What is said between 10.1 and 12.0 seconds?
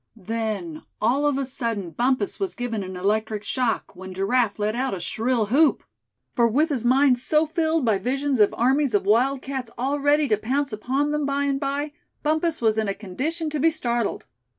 to pounce upon them by and by,